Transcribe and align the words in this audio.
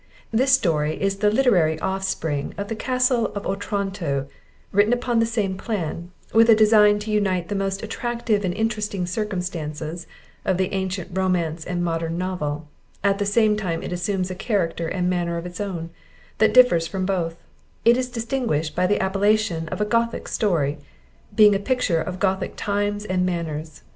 This 0.31 0.51
Story 0.51 0.99
is 0.99 1.17
the 1.17 1.29
literary 1.29 1.79
offspring 1.79 2.55
of 2.57 2.69
The 2.69 2.75
Castle 2.75 3.27
of 3.35 3.45
Otranto, 3.45 4.27
written 4.71 4.93
upon 4.93 5.19
the 5.19 5.27
same 5.27 5.57
plan, 5.59 6.09
with 6.33 6.49
a 6.49 6.55
design 6.55 6.97
to 6.97 7.11
unite 7.11 7.49
the 7.49 7.53
most 7.53 7.83
attractive 7.83 8.43
and 8.43 8.51
interesting 8.51 9.05
circumstances 9.05 10.07
of 10.43 10.57
the 10.57 10.73
ancient 10.73 11.15
Romance 11.15 11.63
and 11.65 11.83
modern 11.83 12.17
Novel, 12.17 12.67
at 13.03 13.19
the 13.19 13.27
same 13.27 13.55
time 13.55 13.83
it 13.83 13.91
assumes 13.93 14.31
a 14.31 14.33
character 14.33 14.87
and 14.87 15.07
manner 15.07 15.37
of 15.37 15.45
its 15.45 15.61
own, 15.61 15.91
that 16.39 16.51
differs 16.51 16.87
from 16.87 17.05
both; 17.05 17.35
it 17.85 17.95
is 17.95 18.09
distinguished 18.09 18.75
by 18.75 18.87
the 18.87 18.99
appellation 18.99 19.67
of 19.69 19.81
a 19.81 19.85
Gothic 19.85 20.27
Story, 20.27 20.79
being 21.35 21.53
a 21.53 21.59
picture 21.59 22.01
of 22.01 22.17
Gothic 22.19 22.53
times 22.55 23.05
and 23.05 23.23
manners. 23.23 23.83